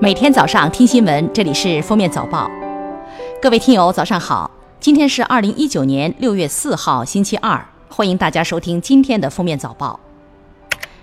[0.00, 2.46] 每天早上听新闻，这里是《封面早报》。
[3.42, 4.50] 各位听友，早上好！
[4.80, 7.66] 今天是二零一九年六月四号，星期二。
[7.88, 9.98] 欢迎大家收听今天的《封面早报》。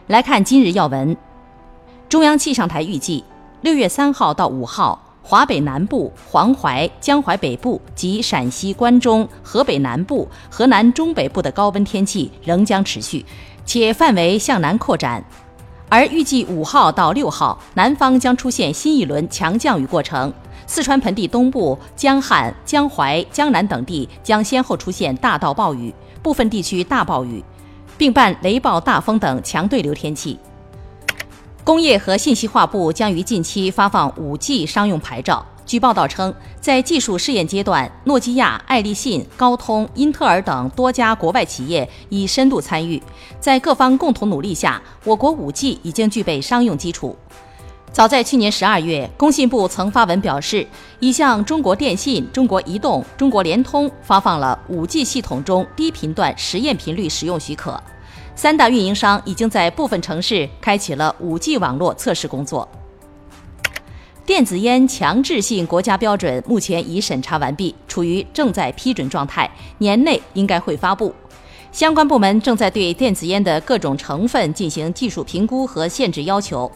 [0.08, 1.18] 来看今日要闻：
[2.08, 3.24] 中央气象台预计，
[3.62, 13.26] 六月三号到五号，华北南部、黄淮、江淮北部及陕西关中、河北南部、河南中北部的高温天气仍将持续，
[13.66, 15.22] 且范围向南扩展。
[15.88, 20.34] 而预计五号到六号，南方将出现新一轮强降雨过程，
[20.66, 25.94] 四川盆地东部、江汉、江淮、江南等地将先后出现大到暴雨，
[26.24, 27.44] 部分地区大暴雨，
[27.98, 30.38] 并伴雷暴、大风等强对流天气。
[31.64, 35.46] 工业和信息化部将于近期发放 5G 商用牌照。
[35.66, 43.02] 据报道称，在技术试验阶段，诺基亚、爱立信、高通、英特尔等多家国外企业已深度参与。
[43.40, 47.16] 在各方共同努力下，我国 5G 已经具备商用基础。
[47.92, 50.68] 早在去年十二月，工信部曾发文表示，
[51.00, 57.82] 已向中国电信、中国移动、中国联通发放了 5G 系统中低频段实验频率使用许可。
[58.36, 62.68] 三大运营商已经在部分城市开启了 5G 网络测试工作。
[64.26, 71.14] 电子烟强制性国家标准目前已审查完毕，处于正在批准状态，年内应该会发布。
[71.72, 76.70] 相关部门正在对电子烟的各种成分进行技术评估和限制要求。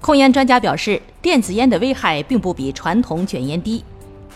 [0.00, 3.84] 控烟专家表示，电子烟的危害并不比传统卷烟低。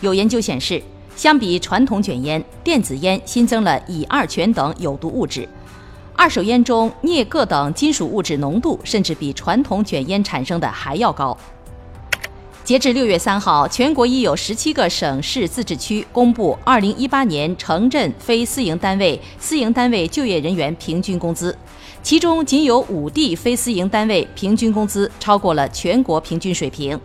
[0.01, 0.79] 有研究显示，
[1.15, 5.49] 相比传统卷烟，电子烟新增了乙二醛等有毒物质，
[6.15, 11.35] 二手烟中镍铬等金属物质浓度甚至比传统卷烟产生的还要高。
[12.63, 21.57] 截至六月三号，全国已有十七个省市自治区公布二零一八年城镇非私营单位私营单位就业人员平均工资，
[22.03, 26.97] 其中仅有五地非私营单位平均工资超过了全国平均水平。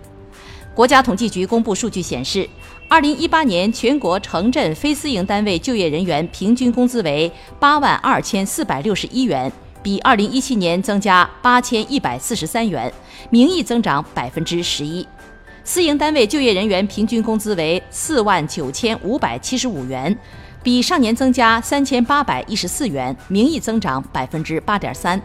[0.75, 2.47] 国家统计局公布数据显示，
[2.87, 9.51] 二零一八年全国城镇非私营单位就业人员平均工资为八万二千四百六十一元，
[9.83, 12.93] 比二零一七年增加八千一百四十三元，
[13.31, 15.05] 名义增长百分之十一。
[15.69, 20.17] 私营单位就业人员平均工资为四万九千五百七十五元，
[20.63, 25.21] 比上年增加三千八百一十四元，名义增长百分之八点三。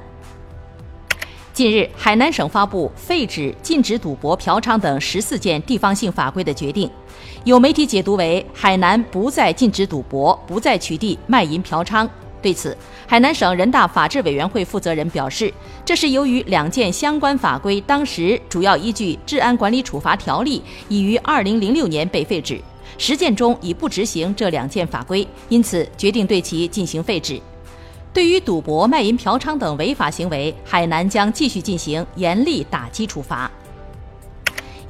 [1.54, 6.90] 近日，海南省发布废止、禁止赌博、嫖娼等十四件地方性法规的决定，
[7.44, 12.10] 有媒体解读为海南不再禁止赌博，不再取缔卖淫嫖娼。
[12.42, 12.76] 对此，
[13.06, 15.54] 海南省人大法制委员会负责人表示，
[15.86, 20.60] 这是由于两件相关法规当时主要依据《治安管理处罚条例》
[20.90, 22.60] 已于2006年被废止，
[22.98, 27.40] 实践中已不执行这两件法规，因此决定对其进行废止。
[28.12, 33.50] 对于赌博、卖淫、嫖娼等违法行为，海南将继续进行严厉打击处罚。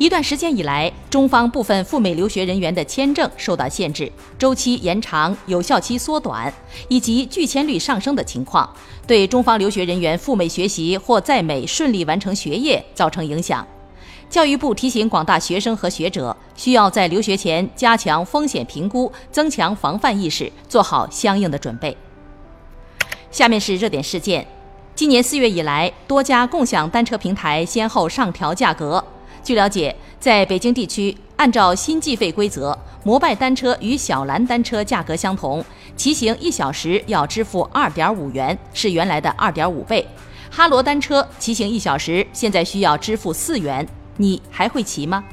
[0.02, 6.52] 一段时间以来，中方部分赴美留学人员的签证受到限制，周期延长、有效期缩短，
[6.88, 8.68] 以及拒签率上升的情况，
[9.06, 13.64] 对中方留学人员赴美学习或在美顺利完成学业造成影响。
[14.28, 21.96] 教育部提醒广大学生和学者，需要在留学前加强风险评估，增强防范意识，做好相应的准备。
[23.30, 24.48] 下面是热点事件：
[24.96, 29.06] 今年四月以来，多家共享单车平台先后上调价格。
[29.44, 35.64] 据了解，在北京地区，按照新计费规则，摩拜单车与小蓝单车价格相同，
[35.96, 40.08] 骑行一小时要支付二点五元，是原来的二点五倍。
[40.52, 43.88] 哈罗单车骑行一小时现在需要支付四元，
[44.18, 45.24] 你还会骑吗？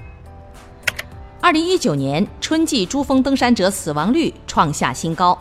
[1.41, 5.39] 二零一九年春季珠峰登山者死亡率创下新高。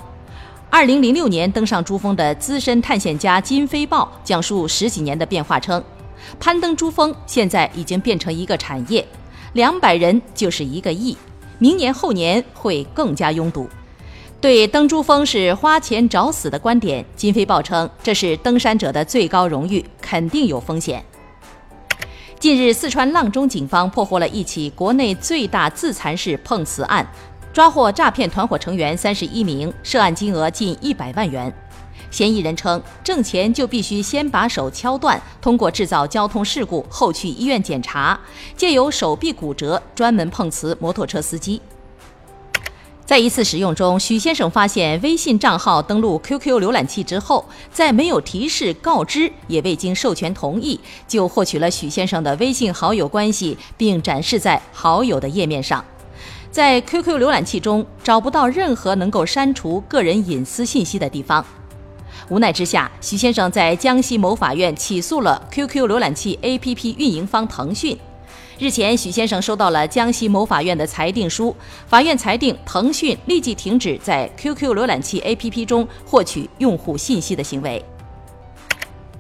[0.70, 5.82] 二零零六年登上珠峰的资深探险家金飞豹讲述十几年的变化称。
[6.40, 9.06] 攀登珠峰现在已经变成一个产业，
[9.54, 11.18] 两百人就是一个亿，
[11.60, 13.70] 明年后年会更加拥堵。
[14.40, 21.04] 对登珠峰是花钱找死的观点，金飞豹称这是登山者的最高荣誉，肯定有风险。
[22.40, 27.06] 近日，四川阆中警方破获了一起国内最大自残式碰瓷案，
[27.52, 31.52] 抓获诈骗团伙成员三十一名，涉案金额近一百万元。
[32.10, 38.20] 嫌疑人称，挣钱就必须先把手敲断，通过制造交通事故后去医院检查，
[38.56, 41.62] 借由手臂骨折专门碰瓷摩托车司机。
[43.06, 50.78] 在一次使用中，许先生发现微信账号登录 QQ 浏览器之后，在没有提示、告知，也未经授权同意，
[51.08, 55.84] 就获取了许先生的微信好友关系，并展示在好友的页面上。
[56.52, 61.46] 在 QQ 浏览器中找不到任何能够删除个人隐私信息的地方。
[62.30, 67.98] 无奈之下，许先生在江西某法院起诉了 QQ 浏览器 APP 运营方腾讯。
[68.60, 71.56] 日前，许先生收到了江西某法院的裁定书，
[71.88, 77.82] 法院裁定腾讯立即停止在 QQ 浏览器 APP 中获取用户信息的行为。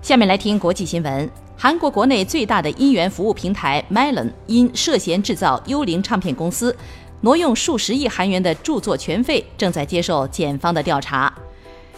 [0.01, 6.75] 下面来听国际新闻：韩国国内最大的音源服务平台 Melon 因涉嫌制造幽灵唱片公司，
[7.21, 11.33] 挪用数十亿韩元的著作权费，正在接受检方的调查。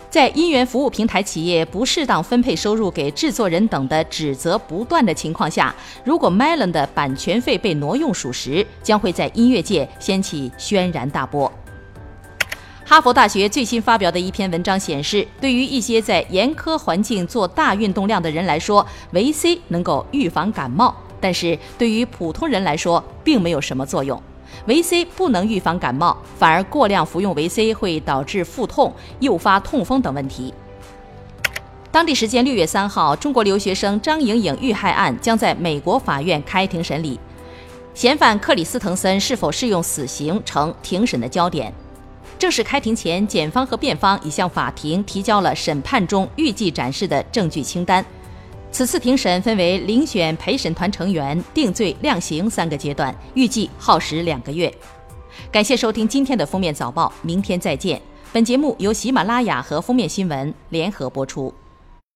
[0.10, 5.74] 在音源服务平台企业不适当分配收入给制作人等的指责不断的情况下，
[6.04, 11.52] 如果 Melon 的版权费被挪用属实，将会在音乐界掀起轩然大波。
[12.84, 24.20] 哈佛大学最新发表的一篇文章显示，对于一些在严苛环境做大运动量的人来说，维 C 能够预防感冒，但是对于普通人来说，并没有什么作用。
[24.66, 30.54] 维 C 不能预防感冒，反而过量服用维 C 会导致腹痛、诱发痛风等问题。
[31.92, 37.20] 当地时间六月三号，中国留学生张莹莹遇害案将在美国法院开庭审理，
[37.96, 41.74] 嫌犯克里斯滕森是否适用死刑成庭审的焦点。
[42.38, 48.06] 正式开庭前，检方和辩方已向法庭提交了审判中预计展示的证据清单。
[48.72, 54.74] 此次庭审分为遴选陪审团成员、定罪、量刑三个阶段，预计耗时两个月。
[55.52, 58.02] 感谢收听今天的封面早报，明天再见。
[58.32, 61.54] 本节目由喜马拉雅和封面新闻联合播出。